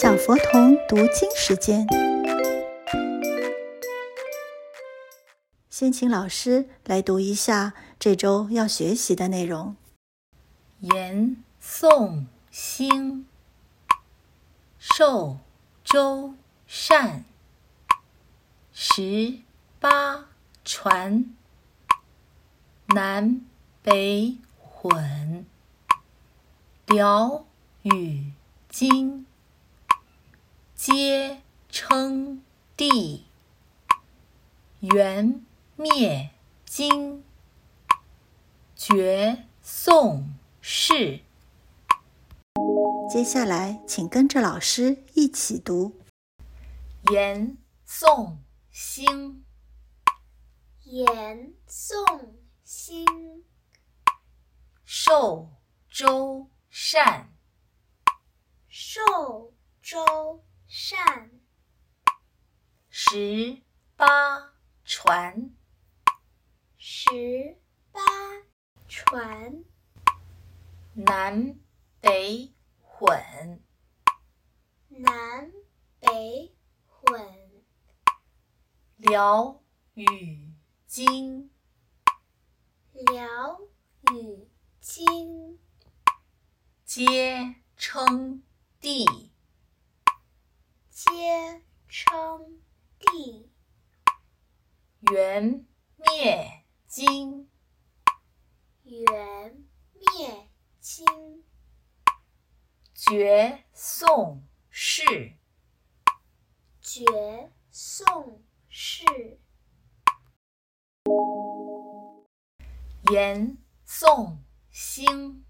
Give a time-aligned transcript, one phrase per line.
[0.00, 1.84] 小佛童读经时间，
[5.68, 9.74] 先请老师来读一下这周要学习的内容。
[10.78, 13.26] 言宋兴，
[14.78, 15.38] 寿
[15.82, 16.34] 周
[16.68, 17.24] 善，
[18.72, 19.40] 十
[19.80, 20.28] 八
[20.64, 21.34] 传，
[22.94, 23.40] 南
[23.82, 25.44] 北混，
[26.86, 27.44] 辽
[27.82, 28.30] 与
[28.68, 29.26] 金。
[30.90, 32.42] 皆称
[32.74, 33.26] 帝，
[34.80, 35.44] 元
[35.76, 36.30] 灭
[36.64, 37.22] 金，
[38.74, 40.30] 绝宋
[40.62, 41.20] 氏。
[43.10, 45.92] 接下来，请跟着老师一起读：
[47.12, 48.38] 延宋
[48.70, 49.44] 兴，
[50.84, 52.02] 延宋
[52.64, 53.04] 兴，
[54.86, 55.50] 寿
[55.90, 57.30] 周善，
[58.66, 60.42] 寿周。
[60.70, 61.30] 善，
[62.90, 63.62] 十
[63.96, 64.52] 八
[64.84, 65.56] 传，
[66.76, 67.58] 十
[67.90, 68.00] 八
[68.86, 69.64] 传，
[70.92, 71.58] 南
[72.02, 72.52] 北
[72.82, 73.62] 混，
[74.88, 75.50] 南
[76.00, 76.54] 北
[76.86, 77.64] 混，
[78.98, 79.62] 辽
[79.94, 80.52] 与
[80.86, 81.50] 金，
[82.92, 83.58] 辽
[84.12, 84.46] 与
[84.80, 85.58] 金，
[86.84, 88.42] 皆称
[88.78, 89.27] 帝。
[91.00, 92.60] 皆称
[92.98, 93.48] 帝，
[95.12, 97.48] 元灭金，
[98.82, 101.06] 元灭金，
[102.96, 105.36] 绝宋氏，
[106.80, 109.04] 绝宋氏，
[113.12, 115.44] 延宋兴。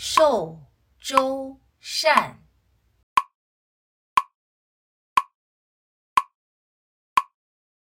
[0.00, 0.60] 寿
[1.00, 2.40] 周善，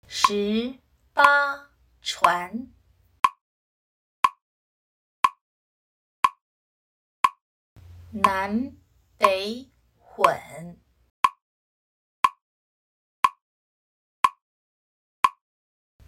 [0.07, 0.79] 十
[1.13, 1.71] 八
[2.03, 2.71] 传，
[8.11, 8.77] 南
[9.17, 10.79] 北混，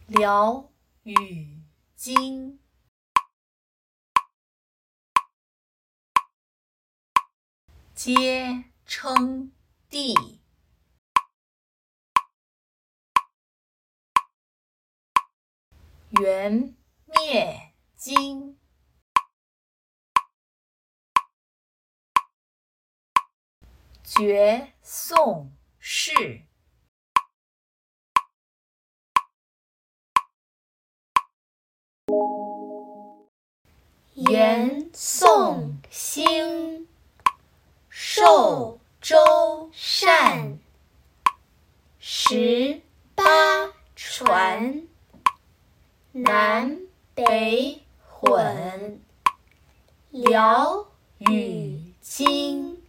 [0.06, 0.72] 辽
[1.02, 1.60] 与
[1.96, 2.60] 金。
[7.98, 9.52] 皆称
[9.90, 10.14] 帝，
[16.22, 16.76] 元
[17.06, 18.60] 灭金，
[24.04, 26.46] 绝宋氏，
[34.14, 36.88] 延宋兴。
[38.20, 40.58] 寿周善，
[42.00, 42.82] 十
[43.14, 43.24] 八
[43.96, 44.88] 传，
[46.14, 46.80] 南
[47.14, 49.00] 北混，
[50.10, 50.88] 辽
[51.20, 52.82] 与金，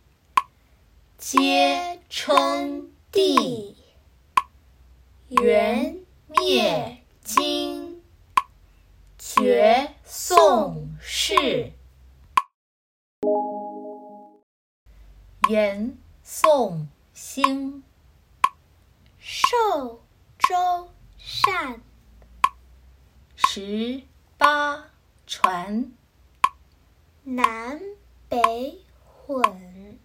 [1.19, 3.77] 皆称帝。
[5.29, 8.03] 元灭金，
[9.19, 11.73] 绝宋氏。
[15.49, 17.83] 延宋兴，
[19.19, 20.03] 寿
[20.39, 21.81] 周善，
[23.35, 24.03] 十
[24.37, 24.91] 八
[25.27, 25.91] 传，
[27.25, 27.81] 南
[28.29, 28.85] 北
[29.25, 29.99] 混，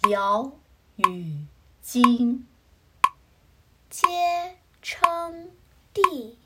[0.00, 0.52] 辽
[0.96, 1.44] 与
[1.82, 2.48] 金，
[3.90, 4.08] 皆
[4.80, 5.50] 称
[5.92, 6.38] 帝。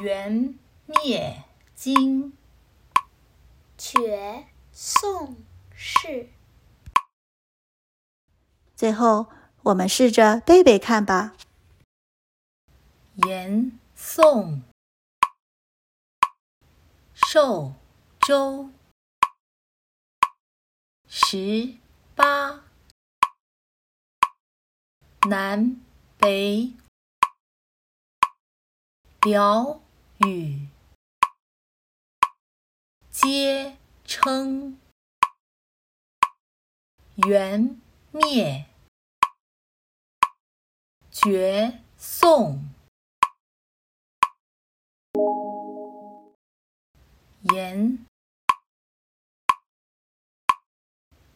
[0.00, 1.44] 元灭
[1.74, 2.32] 金，
[3.76, 5.36] 绝宋。
[5.82, 6.28] 是。
[8.76, 9.28] 最后，
[9.62, 11.34] 我们试着背背看吧。
[13.14, 14.62] 延宋
[17.14, 17.74] 寿
[18.20, 18.70] 州
[21.08, 21.76] 十
[22.14, 22.62] 八
[25.28, 25.80] 南
[26.18, 26.74] 北
[29.22, 29.80] 辽
[30.18, 30.68] 与
[33.10, 34.79] 皆称。
[37.26, 37.80] 元
[38.12, 38.66] 灭
[41.10, 42.62] 绝宋，
[47.52, 48.06] 延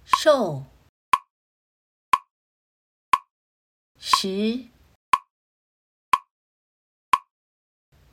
[0.04, 0.64] 寿。
[3.98, 4.69] 十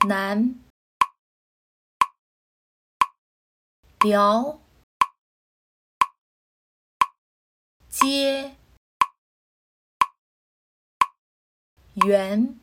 [0.06, 0.60] 南
[4.00, 4.61] 辽、
[7.92, 8.56] 接、
[12.06, 12.58] 元、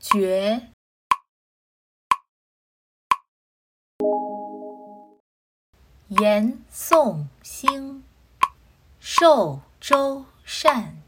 [0.00, 0.72] 绝、
[6.08, 8.02] 延宋兴、
[8.98, 11.00] 寿周善、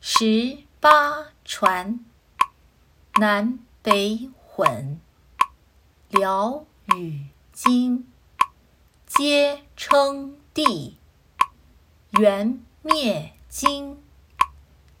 [0.00, 2.02] 十八传、
[3.16, 4.98] 南北混、
[6.08, 6.64] 辽
[6.96, 8.09] 与金、
[9.22, 10.96] 皆称帝、
[12.12, 14.02] 元灭金、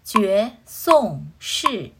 [0.04, 1.92] 绝宋氏。